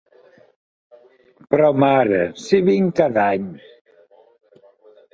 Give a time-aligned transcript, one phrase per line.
[1.51, 3.49] Però mare, si vinc cada any!